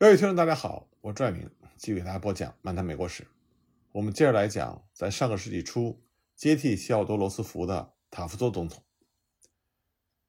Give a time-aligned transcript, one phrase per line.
[0.00, 3.24] 各位听众，大家好，我是拽明继续给大家播讲《漫谈美国史》。
[3.90, 6.00] 我们接着来讲，在上个世纪初
[6.36, 8.84] 接替西奥多·罗斯福的塔夫托总统。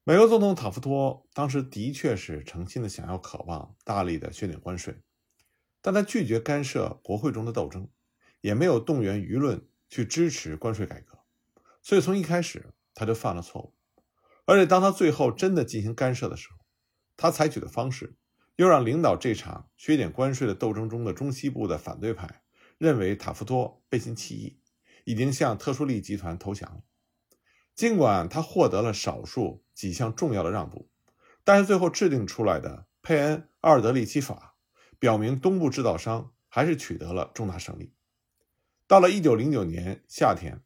[0.02, 5.02] 美国总统塔夫托当时的确是诚心的想要、渴望大力的削减关税，
[5.80, 7.88] 但他拒绝干涉国会中的斗争，
[8.40, 11.20] 也没有动员舆论去支持关税改革，
[11.80, 13.72] 所以从一开始他就犯了错误。
[14.46, 16.58] 而且当他最后真的进行干涉的时候，
[17.16, 18.16] 他采取的方式。
[18.60, 22.42] 又让领导这场削减关税的斗争中的中西部的反对派
[22.76, 24.60] 认为塔夫托背信弃义，
[25.04, 26.82] 已经向特殊利益集团投降。
[27.74, 30.90] 尽管他获得了少数几项重要的让步，
[31.42, 34.56] 但是最后制定出来的佩恩阿尔德利奇法
[34.98, 37.94] 表明，东部制造商还是取得了重大胜利。
[38.86, 40.60] 到了1909年夏天，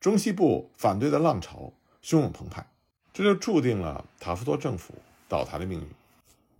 [0.00, 2.68] 中西部反对的浪潮汹涌澎湃，
[3.12, 4.94] 这就注定了塔夫托政府
[5.28, 5.86] 倒台的命运。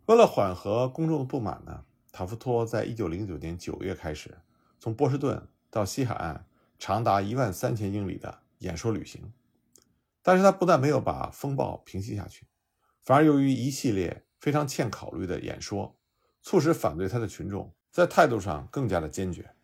[0.07, 4.39] 为了缓和公众的不满呢，塔夫托在一九零九年九月开始
[4.79, 6.47] 从波士顿到西海岸
[6.79, 9.33] 长达一万三千英里的演说旅行。
[10.23, 12.47] 但是他不但没有把风暴平息下去，
[13.03, 15.97] 反而由于一系列非常欠考虑的演说，
[16.41, 19.55] 促使反对他的群众在态度上更加的坚决。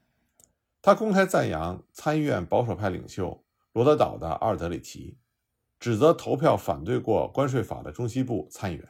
[0.81, 5.19] 他公开赞扬参议院保守派领袖罗德岛的阿尔德里奇，
[5.78, 8.88] 指责投票反对过关税法的中西部参议员。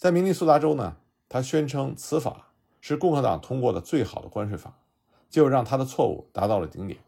[0.00, 0.96] 在明尼苏达州呢，
[1.28, 4.82] 他宣称此法是共和党通过的最好的关税法，
[5.28, 7.04] 就让他的错误达到了顶点。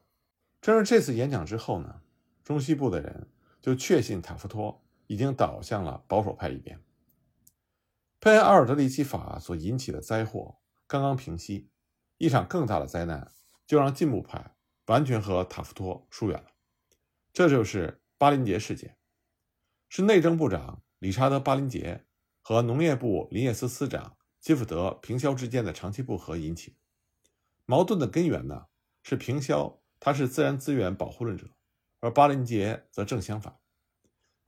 [0.60, 2.02] 正是这次演讲之后呢，
[2.44, 3.30] 中西部的人
[3.62, 6.78] 就确信塔夫托已经倒向了保守派一边。
[8.20, 11.70] 佩恩阿尔德里奇法所引起的灾祸刚刚平息，
[12.18, 13.32] 一场更大的灾难
[13.66, 14.54] 就让进步派
[14.88, 16.50] 完全和塔夫托疏远了。
[17.32, 18.98] 这就是巴林杰事件，
[19.88, 22.04] 是内政部长理查德·巴林杰。
[22.52, 26.76] 和农业部林业司司长基福德·平肖之间的长期不和引起
[27.64, 28.66] 矛盾的根源呢？
[29.02, 31.46] 是平肖他是自然资源保护论者，
[32.00, 33.56] 而巴林杰则正相反。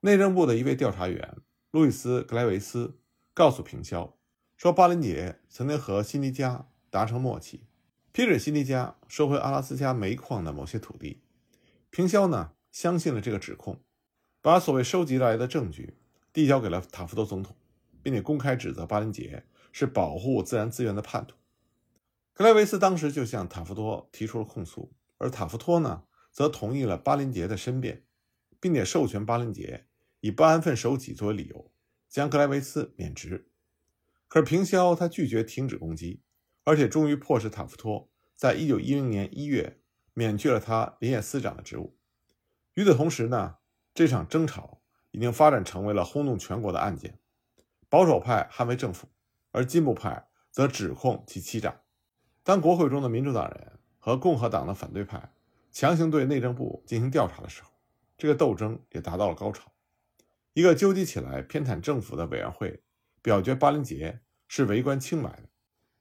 [0.01, 1.39] 内政部的一位调查员
[1.71, 2.99] 路易斯·格莱维斯
[3.33, 4.19] 告诉平肖
[4.59, 7.65] 说，巴林杰曾经和辛迪加达成默契，
[8.13, 11.23] 批准辛迪加收回阿拉斯加煤矿的某些土地。
[11.89, 13.81] 平肖呢相信了这个指控，
[14.43, 15.97] 把所谓收集来的证据
[16.35, 17.57] 递交给了塔夫托总统。
[18.05, 21.35] 并且公开指责巴林杰是保护自然资源的叛徒。
[22.35, 28.05] 格莱维斯当时就向塔夫托提出了控诉，而塔夫托呢，则同意了巴林杰的申辩，
[28.61, 29.87] 并且授权巴林杰
[30.21, 31.73] 以不安分守己作为理由，
[32.11, 33.49] 将格莱维斯免职。
[34.29, 36.21] 可是平肖他拒绝停止攻击，
[36.65, 39.81] 而且终于迫使塔夫托在一九一零年一月
[40.13, 41.97] 免去了他林业司长的职务。
[42.75, 43.57] 与此同时呢，
[43.95, 44.83] 这场争吵
[45.13, 47.21] 已经发展成为了轰动全国的案件。
[47.95, 49.07] 保守派捍卫政府，
[49.53, 51.83] 而进步派则指控其欺诈。
[52.43, 55.33] 当国会中的民主党人和共和党的反对派
[55.71, 57.71] 强行对内政部进行调查的时候，
[58.19, 59.71] 这个斗争也达到了高潮。
[60.55, 62.83] 一个纠集起来偏袒政府的委员会
[63.23, 64.19] 表决巴林杰
[64.49, 65.49] 是为官清白的，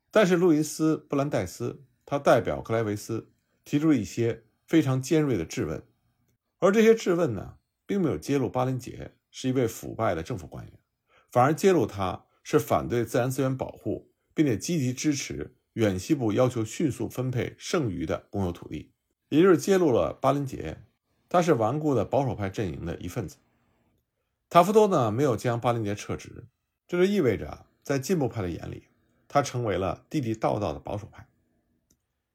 [0.10, 3.32] 但是路易斯·布兰代斯他代表克莱维斯
[3.64, 5.84] 提出了一些非常尖锐的质问，
[6.58, 10.74] 而这些质问呢，并没有揭露巴林杰是一位腐败的政府官员。
[11.34, 18.92] 反而揭露他是反对自然资源保护，并且积极支持远西部要求迅速分配剩余的公有土地，
[19.30, 20.84] 也就是揭露了巴林杰，
[21.28, 23.38] 他是顽固的保守派阵营的一份子。
[24.48, 26.46] 塔夫多呢没有将巴林杰撤职，
[26.88, 28.90] 这就意味着在进步派的眼里，
[29.28, 31.28] 他成为了地地道道的保守派。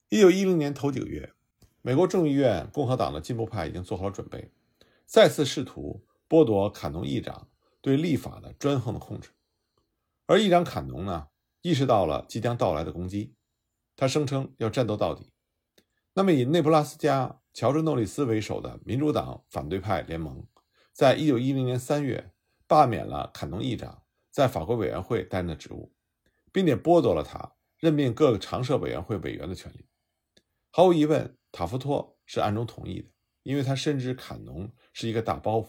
[0.08, 1.32] 一九一零年头几个月，
[1.82, 4.50] 美国众议院共和党的进步派已经做好了准备，
[5.06, 7.46] 再次试图剥夺坎农议长。
[7.88, 9.30] 对立法的专横的控制，
[10.26, 11.28] 而议长坎农呢，
[11.62, 13.34] 意识到了即将到来的攻击，
[13.96, 15.32] 他声称要战斗到底。
[16.12, 20.46] 那么，以内布拉斯加乔治·诺里斯为首的民主党反对派联盟，
[20.92, 22.30] 在一九一零年三月
[22.66, 25.94] 罢免了坎农议长在法国委员会担任的职务，
[26.52, 29.86] 并且剥夺了他任命各个常设委员会委员的权利。
[30.70, 33.08] 毫无疑问，塔夫托是暗中同意的，
[33.44, 35.68] 因为他深知坎农是一个大包袱。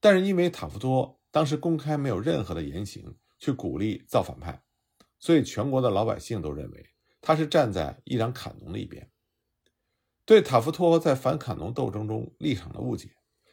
[0.00, 4.62] 但是因为塔夫托当时公开没有任何的言行去鼓励造反派，
[5.18, 6.86] 所以全国的老百姓都认为
[7.20, 9.10] 他是站在伊朗坎农的一边。
[10.24, 13.10] 对塔夫托在反坎农斗争中立场的误解，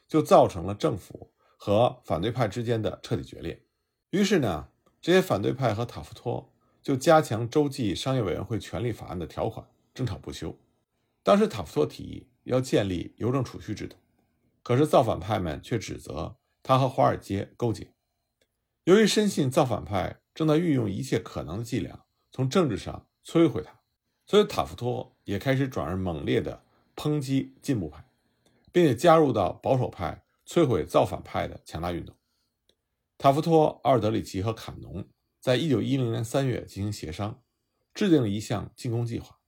[0.08, 3.64] 就造成了政府和反对派之间的彻底决裂。
[4.12, 4.70] 于是呢，
[5.02, 10.58] 这些反对派和塔夫托就加强州际商业委员会权力法案的条款，争吵不休。
[11.24, 13.98] 当时塔夫托提议要建立邮政储蓄制度。
[14.64, 16.37] 可是造反派们却指责
[16.68, 17.94] 他和华尔街勾结。
[18.84, 23.80] 由于深信造反派正在运用一切可能的伎俩从政治上摧毁他，
[24.26, 28.06] 所以塔夫托也开始转而猛烈地抨击进步派，
[28.74, 32.14] 并且加入到保守派摧毁造反派的强大运动。
[33.18, 35.08] 塔夫托、奥尔德里奇和坎农
[35.40, 37.42] 在一九一零年三月进行协商，
[37.94, 39.40] 制定了一项进攻计划，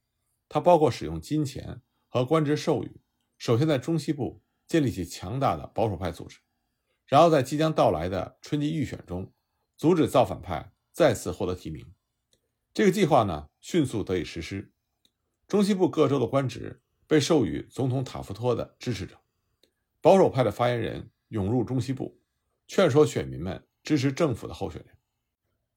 [0.48, 3.02] 它包括使用金钱和官职授予，
[3.38, 6.40] 首先在中西部建立起强大的保守派组织，
[7.10, 9.34] 然后在即将到来的春季预选中
[9.76, 11.92] 阻止造反派再次获得提名。
[12.72, 14.72] 这个计划呢，迅速得以实施。
[15.48, 19.18] 中西部各州的官职被授予总统塔夫托的支持者。
[20.00, 22.22] 保守派的发言人涌入中西部，
[22.68, 24.96] 劝说选民们支持政府的候选人。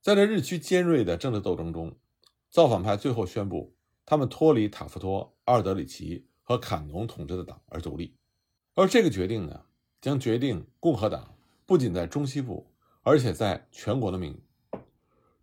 [0.02, 1.98] 在这日趋尖锐的政治斗争中，
[2.50, 3.74] 造反派最后宣布，
[4.04, 8.14] 他们脱离塔夫托、阿尔德里奇和坎农统治的党而独立。
[8.74, 9.64] 而这个决定呢，
[10.02, 11.34] 将决定共和党
[11.64, 12.66] 不仅在中西部，
[13.02, 14.80] 而且在全国的命运。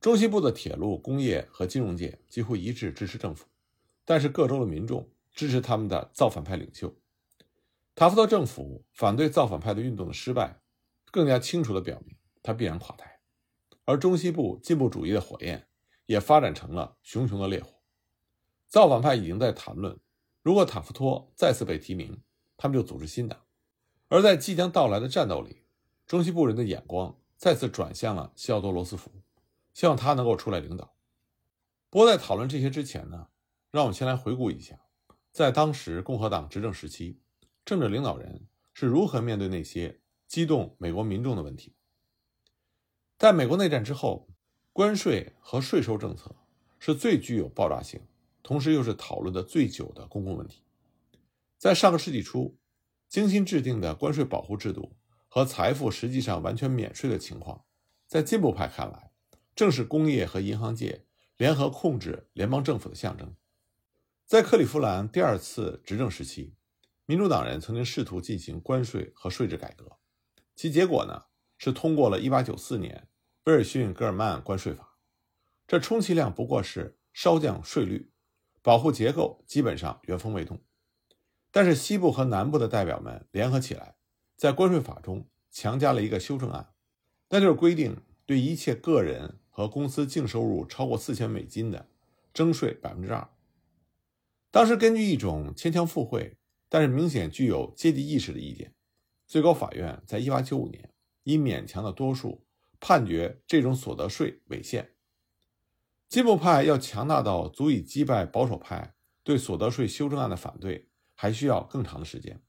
[0.02, 3.48] 中西部的铁路、工业和金融界几乎一致支持政府，
[4.04, 6.94] 但是各州的民众支持他们的造反派领袖。
[7.96, 10.60] 塔夫特政府反对造反派的运动的失败，
[11.10, 13.20] 更加清楚地表明他必然垮台。
[13.86, 15.68] 而中西部进步主义的火焰
[16.06, 17.72] 也发展成了熊熊的烈火。
[18.68, 19.98] 造反派已经在谈论，
[20.44, 22.22] 如果塔夫托再次被提名，
[22.58, 23.40] 他们就组织新党。
[24.10, 25.64] 而在即将到来的战斗里，
[26.06, 29.10] 中西部人的眼光再次转向了西奥多·罗斯福。
[29.72, 30.94] 希望他能够出来领导。
[31.90, 33.30] 不过，在讨论这些之前呢，
[33.72, 34.78] 让我们先来回顾一下，
[35.32, 37.22] 在当时共和党执政时期，
[37.64, 41.76] 政治领导人是如何面对那些激动美国民众的问题。
[43.18, 44.28] 在美国内战之后，
[44.74, 46.36] 关税和税收政策
[46.78, 48.02] 是最具有爆炸性，
[48.44, 50.62] 同时又是讨论的最久的公共问题。
[51.58, 52.59] 在上个世纪初，
[53.10, 54.96] 精心制定的关税保护制度
[55.28, 57.66] 和财富实际上完全免税的情况，
[58.08, 59.12] 在进步派看来。
[59.56, 63.36] 正是工业和银行界联合控制联邦政府的象征。
[64.26, 66.56] 在克利夫兰第二次执政时期，
[67.06, 69.98] 民主党人曾经试图进行关税和税制改革，
[70.56, 71.26] 其结果呢
[71.58, 73.10] 是通过了1894年
[73.46, 74.98] 威尔逊·格尔曼关税法。
[75.68, 78.12] 这充其量不过是稍降税率，
[78.62, 80.62] 保护结构基本上原封未动。
[81.52, 83.96] 但是西部和南部的代表们联合起来，
[84.36, 86.74] 在关税法中强加了一个修正案，
[87.30, 89.36] 那就是规定对一切个人。
[89.52, 91.90] 和公司净收入超过四千美金的，
[92.34, 93.28] 征税百分之二。
[94.52, 96.38] 当时根据一种牵强附会，
[96.70, 98.74] 但是明显具有阶级意识的意见，
[99.28, 100.94] 最高法院在一八九五年
[101.24, 102.46] 以勉强的多数
[102.80, 104.92] 判决这种所得税违宪。
[106.08, 110.88] 进步派要强大到足以击败保守派对所得税修正案的反对，
[111.22, 112.42] 还需要更长的时间。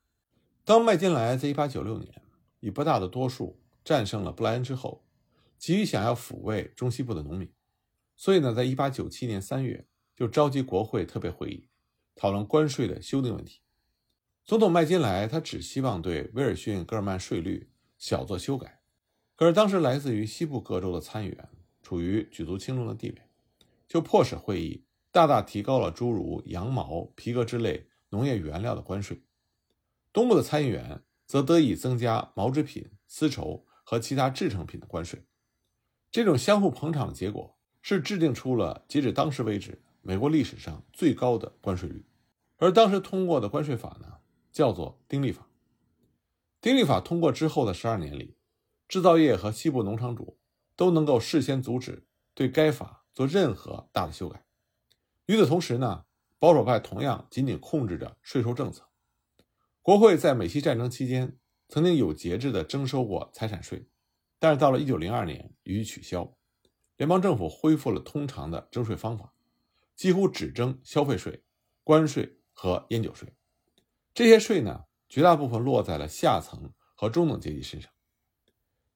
[0.65, 2.23] 当麦金莱在一八九六年
[2.61, 5.05] 以不大的多数战胜了布莱恩之后。
[5.59, 7.53] 急于想要抚慰中西部的农民，
[8.17, 9.87] 所以呢，在1897年3月
[10.17, 11.69] 就召集国会特别会议，
[12.15, 13.61] 讨论关税的修订问题。
[14.43, 17.69] 总统麦金莱他只希望对威尔逊·戈尔曼税率
[17.99, 18.81] 小做修改，
[19.37, 21.49] 可是当时来自于西部各州的参议员
[21.83, 23.21] 处于举足轻重的地位，
[23.87, 29.25] 就迫使会议大大提高了诸如羊毛、皮革之类农业原料的关税。
[30.13, 35.25] 东部的参议员则得以增加毛织品、丝绸和其他制成品的关税。
[36.11, 42.05] 这种相互捧场的结果是制定出了截止当时为止美国历史上最高的关税率，
[42.57, 44.19] 而当时通过的关税法呢，
[44.51, 45.47] 叫做丁利法。
[46.61, 48.37] 丁利法通过之后的十二年里，
[48.89, 50.39] 制造业和西部农场主
[50.75, 54.45] 都能够事先阻止对该法做任何大的修改。
[55.27, 56.07] 与此同时呢，
[56.41, 58.89] 保守派同样紧紧控制着税收政策。
[59.83, 63.87] 国会在美西战争期间曾经有节制地征收过财产税。
[64.39, 66.35] 但是到了一九零二年，予以取消，
[66.97, 69.35] 联邦政府恢复了通常的征税方法，
[69.95, 71.45] 几乎只征消费税、
[71.85, 73.35] 关税和烟酒税。
[74.15, 77.93] 这些税呢，绝大部分落在了下层和中等阶级身上。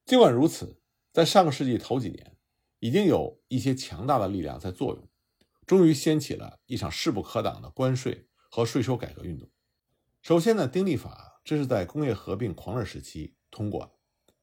[0.03, 0.81] 尽管如此，
[1.13, 2.35] 在上个世纪头几年，
[2.79, 5.07] 已经有一些强大的力量在作用，
[5.65, 9.49] 终于掀起了一场势不可挡的关税和税收改革运动。
[10.21, 13.91] 首先呢，丁利法这是在工业合并狂热时期通过的。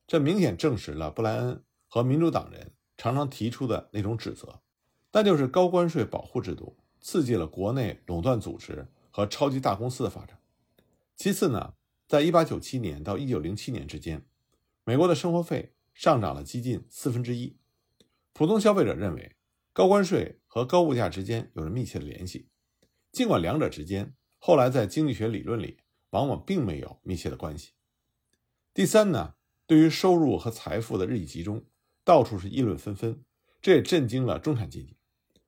[0.07, 4.61] 这明显证实了布莱恩和民主党人常常提出的那种指责，
[5.13, 10.39] 那就是高关税保护制度刺激了国内垄断组织和超级大公司的发展。
[11.17, 11.75] 其次呢，
[12.07, 14.27] 在1897年到1907年之间，
[14.85, 17.57] 美国的生活费上涨了接近四分之一。
[18.33, 19.37] 普通消费者认为
[19.73, 22.51] 高关税和高物价之间有着密切的联系，
[23.11, 25.79] 尽管两者之间后来在经济学理论里
[26.11, 27.73] 往往并没有密切的关系。
[28.75, 29.37] 第三呢？
[29.67, 31.65] 对于收入和财富的日益集中，
[32.05, 33.25] 到处是议论纷纷，
[33.63, 34.99] 这也震惊了中产阶级。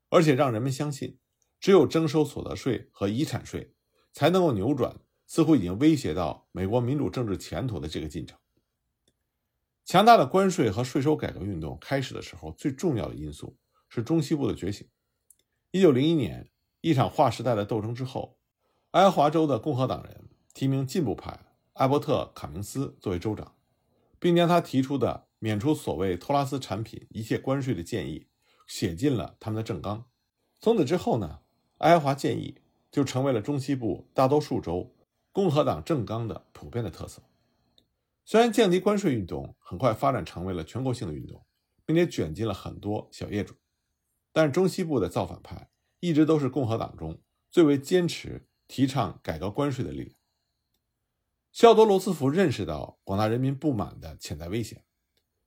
[0.09, 1.19] 而且让人们相信，
[1.61, 3.75] 只有征收所得税和遗产税，
[4.11, 8.39] 才能够扭转似乎已经威胁到美国民主政治前途的这个进程。
[9.85, 13.59] 强大的关税和税收改革运动开始的时候，最重要的因素
[13.91, 14.89] 是中西部的觉醒。
[15.75, 16.49] 一九零一年，
[16.83, 18.39] 一场划时代的斗争之后，
[18.93, 21.37] 爱荷华州的共和党人提名进步派
[21.73, 23.57] 艾伯特·卡明斯作为州长，
[24.21, 28.29] 并将他提出的免除所谓托拉斯产品一切关税的建议
[28.69, 30.05] 写进了他们的政纲。
[30.61, 31.41] 从此之后呢，
[31.79, 32.57] 爱荷华建议
[32.93, 34.95] 就成为了中西部大多数州
[35.33, 37.21] 共和党政纲的普遍的特色。
[38.25, 41.45] 虽然降低关税运动很快发展成为了全国性的运动，
[41.85, 43.57] 并且卷进了很多小业主，
[44.35, 47.19] 但是中西部的造反派一直都是共和党中
[47.51, 50.11] 最为坚持提倡改革关税的力量。
[51.53, 54.85] 肖多罗斯福认识到广大人民不满的潜在危险，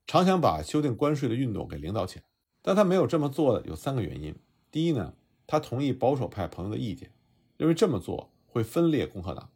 [0.07, 2.25] 常想把修订关税的运动给领导起来，
[2.63, 4.33] 但他没有这么做的有三个原因：
[4.71, 5.13] 第一呢，
[5.45, 7.11] 他同意保守派朋友的意见，
[7.57, 9.51] 认为这么做会分裂共和党；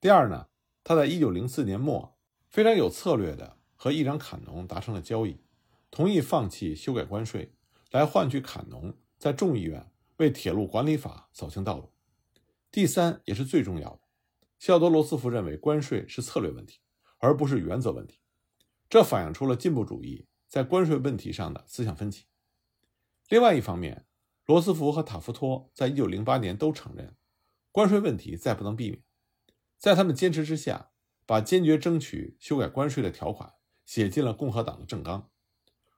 [0.00, 0.46] 第二呢，
[0.82, 2.16] 他在一九零四年末。
[2.48, 5.38] 非常有策略的和议长坎农达成了交易，
[5.90, 7.54] 同意放弃修改关税，
[7.92, 11.92] 来换取坎农在众议院为铁路管理法扫清道路。
[12.72, 14.00] 第三也是最重要的，
[14.58, 16.80] 西奥多罗斯福认为关税是策略问题，
[17.18, 18.18] 而不是原则问题，
[18.90, 22.26] 这反映出了进步主义在关税问题上的思想分歧。
[23.28, 24.06] 另外一方面，
[24.46, 27.14] 罗斯福和塔夫托在一九零八年都承认，
[27.70, 29.02] 关税问题再不能避免，
[29.78, 30.88] 在他们坚持之下。
[31.24, 33.54] 把坚决争取修改关税的条款
[33.86, 35.30] 写进了共和党的政纲，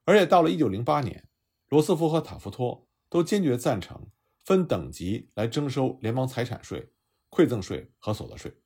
[0.05, 1.29] 而且到了1908年，
[1.69, 4.09] 罗斯福和塔夫托都坚决赞成
[4.45, 6.93] 分等级来征收联邦财产税、
[7.31, 8.61] 馈赠税和所得税。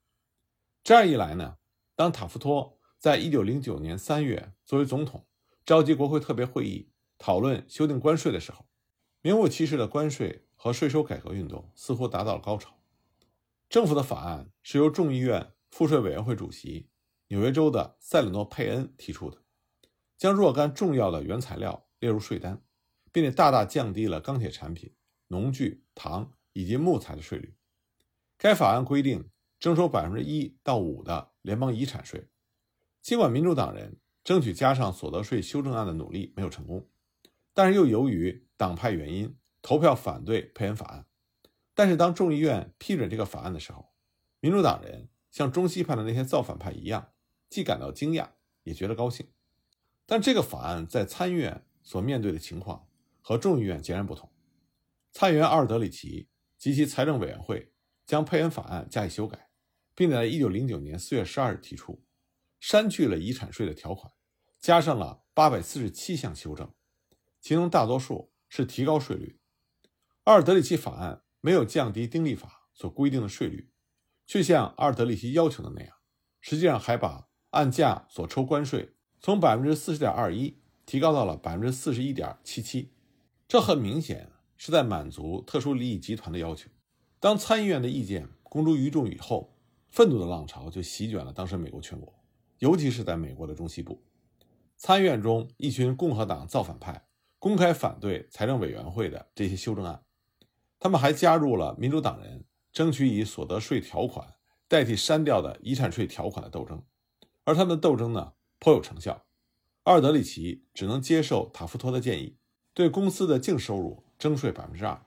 [0.82, 1.56] 这样一来呢，
[1.94, 5.26] 当塔夫托在1909年3月作为总统
[5.64, 8.66] 召集国会特别会议讨论修订关税的时候，
[9.20, 12.78] 名副其实的关税和税收改革运动似乎达到了高潮。
[13.68, 15.52] 政府的法案是由众议院。
[15.70, 16.88] 赋税委员会主席、
[17.26, 19.42] 纽约州的塞里诺·佩恩提出的，
[20.16, 22.62] 将若干重要的原材料列入税单，
[23.18, 24.94] 并且大大降低了钢铁产品、
[25.26, 27.56] 农具、糖以及木材的税率。
[28.36, 32.28] 该法案规定征收百分之一到五的联邦遗产税。
[33.02, 36.88] 尽管民主党人争取加上所得税修正案的努力没有成功，
[37.52, 41.06] 但是又由于党派原因投票反对佩恩法案。
[41.74, 43.92] 但是当众议院批准这个法案的时候，
[44.38, 45.08] 民主党人。
[45.30, 47.12] 像中西派的那些造反派一样，
[47.50, 48.30] 既感到惊讶，
[48.62, 49.28] 也觉得高兴。
[50.06, 52.87] 但这个法案在参议院所面对的情况
[53.28, 54.32] 和众议院截然不同。
[55.12, 57.74] 参议员阿尔德里奇及其财政委员会
[58.06, 59.50] 将佩恩法案加以修改，
[59.94, 62.02] 并在1909年4月12日提出，
[62.58, 64.10] 删去了遗产税的条款，
[64.58, 66.72] 加上了847项修正，
[67.38, 69.38] 其中大多数是提高税率。
[70.24, 73.70] 阿尔德里奇法案没有降低丁利法所规定的税率。
[74.26, 75.94] 却像阿尔德里奇要求的那样，
[76.40, 82.94] 实际上还把按价所抽关税从百分之四十点二一提高到了百分之四十一点七七。
[83.48, 86.68] 这很明显是在满足特殊利益集团的要求。
[87.18, 89.56] 当参议院的意见公诸于众以后，
[89.88, 92.14] 愤怒的浪潮就席卷了当时美国全国，
[92.58, 94.04] 尤其是在美国的中西部。
[94.76, 100.04] 参议院中，一群共和党造反派公开反对财政委员会的这些修正案，
[100.78, 102.44] 他们还加入了民主党人。
[102.70, 104.34] 争取以所得税条款
[104.68, 106.84] 代替删掉的遗产税条款的斗争，
[107.44, 109.24] 而他们的斗争呢颇有成效。
[109.84, 112.36] 阿尔德里奇只能接受塔夫托的建议，
[112.78, 115.04] 对公司的净收入征税百分之二，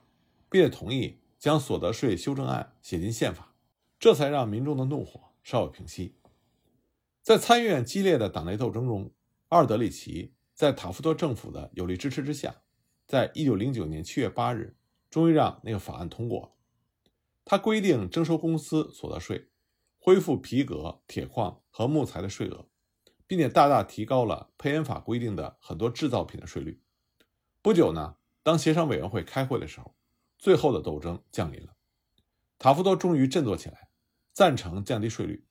[0.50, 3.54] 并且同意将所得税修正案写进宪法，
[3.98, 6.14] 这才让民众的怒火稍有平息。
[7.22, 9.10] 在参议院激烈的党内斗争中，
[9.48, 12.56] 阿尔德里奇在塔夫托政府的有力支持之下，
[13.06, 14.76] 在一九零九年七月八日，
[15.08, 16.54] 终于让那个法案通过。
[17.42, 19.48] 他规定征收公司所得税，
[19.98, 22.66] 恢复皮革、铁矿和木材的税额，
[23.26, 26.78] 并且大大提高了佩恩法规定的很多制造品的税率。
[27.62, 29.94] 不久呢，当协商委员会开会的时候，
[30.36, 31.76] 最后的斗争降临了。
[32.58, 33.88] 塔夫多终于振作起来，
[34.32, 35.46] 赞成降低税率。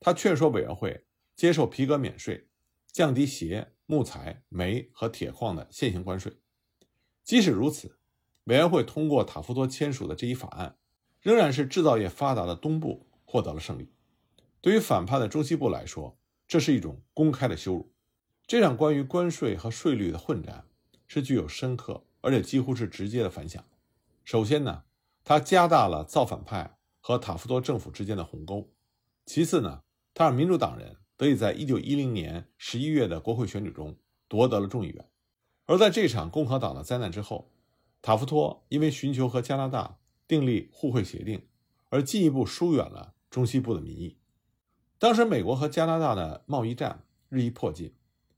[0.00, 1.04] 他劝说委员会
[1.36, 2.48] 接受皮革免税，
[2.90, 6.38] 降低鞋、木材、煤和铁矿的现行关税。
[7.22, 7.98] 即使如此，
[8.44, 10.78] 委员会通过塔夫多签署的这一法案。
[11.20, 13.92] 仍然是制造业发达的东部获得了胜利。
[14.60, 16.18] 对于反叛的中西部来说，
[16.48, 17.92] 这是一种公开的羞辱。
[18.44, 20.66] 这场关于关税和税率的混战
[21.14, 23.62] 是具有深刻而且几乎是直接的反响。
[24.24, 24.84] 首先呢，
[25.22, 28.70] 它加大了造反派和塔夫多政府之间的鸿沟；
[29.26, 29.82] 其次呢，
[30.14, 33.94] 它让民主党人得以在1910年11月的国会选举中
[34.26, 35.06] 夺得了众议员。
[35.66, 37.52] 而在这场共和党的灾难之后，
[38.00, 41.46] 塔夫托因为寻求和加拿大订立互惠协定，
[41.90, 44.16] 而进一步疏远了中西部的民意。
[44.98, 47.92] 当时，美国和加拿大的贸易战日益迫近，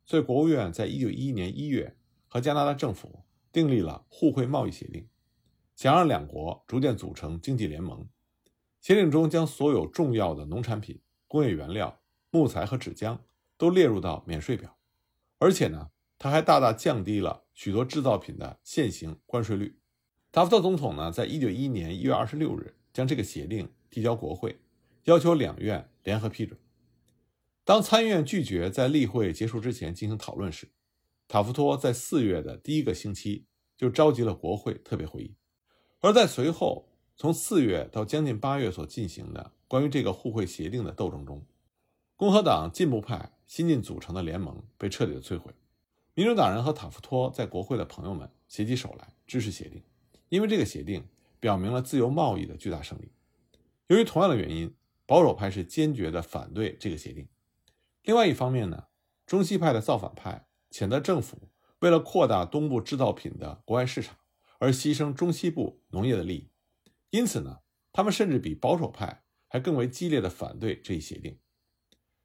[0.04, 1.96] 所以国务院在1911年1月
[2.34, 3.20] 和加拿大政府
[3.52, 5.06] 订立了互惠贸易协定，
[5.76, 8.04] 想让两国逐渐组成经济联盟。
[8.80, 12.00] 协定中将所有重要的农产品、工业原料、
[12.30, 13.20] 木材和纸浆
[13.56, 14.76] 都列入到免税表，
[15.38, 19.78] 而且呢，它还大大降低了许多制造品的现行关税率。
[20.32, 24.58] 塔夫特总统呢，在1911年1月26日将这个协定递交国会。
[25.04, 26.58] 要求两院联合批准。
[27.62, 30.66] 当参议院拒绝在例会结束之前进行讨论时，
[31.28, 35.34] 塔夫托在四月的第一个星期就召集了国会特别会议。
[36.00, 41.44] 而在随后从四月到将近八月所进行的关于这个互惠协定的斗争中，
[42.16, 45.52] 共和党进步派新近组成的联盟被彻底的摧毁。
[46.14, 49.82] 民主党人和塔夫托在国会的朋友们携起手来支持协定，
[50.28, 51.04] 因为这个协定
[51.40, 53.10] 表明了自由贸易的巨大胜利。
[53.88, 54.74] 由于同样的原因。
[55.06, 57.28] 保守派是坚决的反对这个协定。
[58.04, 58.84] 另外一方面呢，
[59.26, 64.18] 中西派的造反派谴责政府为了扩大东部制造品的国外市场
[64.58, 66.50] 而牺牲中西部农业的利益，
[67.10, 67.60] 因此呢，
[67.92, 71.38] 他们甚至比保守派还更为激烈的反对这一协定。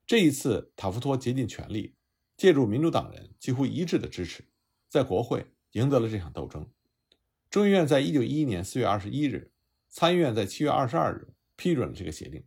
[0.07, 1.93] 这一次，塔夫托竭尽全力，
[2.35, 4.43] 借助民主党人几乎一致的支持，
[4.87, 6.67] 在国会赢得了这场斗争。
[7.51, 9.51] 众议院在一九一一年四月二十一日，
[9.89, 12.43] 参议院在七月二十二日批准了这个协定。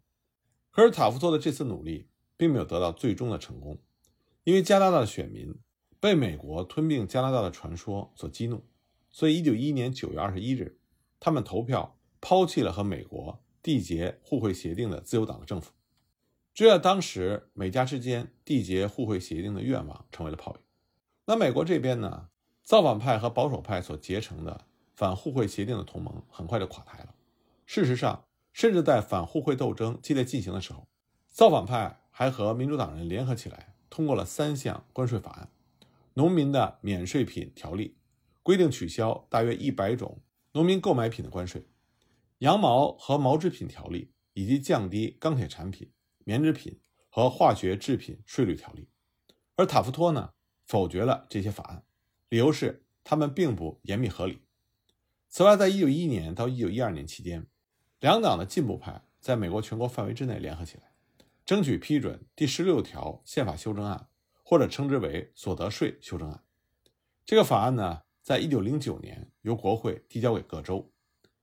[0.73, 3.81] 可是塔夫托的这次努力并没有得到最终的成功，
[4.43, 5.55] 因为加拿大的选民
[6.03, 8.65] 被美国吞并加拿大的传说所激怒，
[9.13, 10.79] 所以1911年9月21日，
[11.21, 15.71] 他们投票抛弃了和美国缔结互惠协定的自由党的政府，
[16.53, 20.59] 这让当时美加之间缔结互惠协定的愿望成为了泡影。
[21.27, 22.31] 那美国这边呢，
[22.65, 24.65] 造反派和保守派所结成的
[24.97, 27.15] 反互惠协定的同盟很快就垮台了。
[27.65, 30.85] 事实上，甚至在反互惠斗争激烈进行的时候，
[31.29, 35.49] 造反派还和民主党人联合起来，通过了三项关税法案：
[36.15, 37.97] 农民的免税品条例，
[38.43, 40.23] 规定取消大约一百种
[40.53, 41.63] 农民购买品的关税；
[42.39, 45.91] 羊毛和毛织品条例，以及降低钢铁产品、
[46.25, 48.89] 棉织品和化学制品税率条例。
[49.57, 50.33] 而塔夫托呢，
[50.67, 51.85] 否决了这些法案，
[52.29, 54.43] 理由是他们并不严密合理。
[55.29, 57.47] 此外，在一九一一年到一九一二年期间，
[58.01, 60.93] 两党的进步派在美国全国范围之内联合起来，
[61.47, 64.09] 争取批准第十六条宪法修正案，
[64.53, 66.43] 或者称之为所得税修正案。
[67.25, 70.93] 这个法案呢，在一九零九年由国会递交给各州。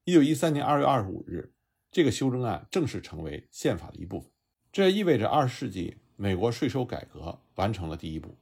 [0.04, 1.52] 一九一三年二月二十五日，
[1.90, 4.30] 这个修正案正式成为宪法的一部分。
[4.72, 8.38] 这意味着二十世纪美国税收改革完成了第一步。